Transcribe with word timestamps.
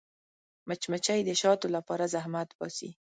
مچمچۍ 0.67 1.19
د 1.25 1.29
شاتو 1.41 1.67
لپاره 1.75 2.11
زحمت 2.13 2.49
باسي 2.59 2.89